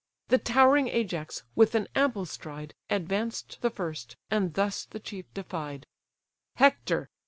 The 0.29 0.39
towering 0.39 0.87
Ajax, 0.87 1.43
with 1.53 1.75
an 1.75 1.87
ample 1.93 2.25
stride, 2.25 2.73
Advanced 2.89 3.59
the 3.61 3.69
first, 3.69 4.15
and 4.31 4.55
thus 4.55 4.83
the 4.85 4.99
chief 4.99 5.31
defied: 5.35 5.85
"Hector! 6.55 7.11